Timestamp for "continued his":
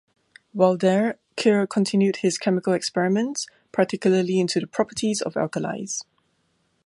1.67-2.39